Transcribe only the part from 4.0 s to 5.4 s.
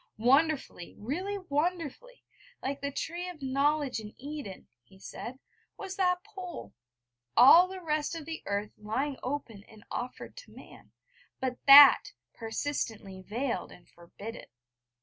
Eden, he said,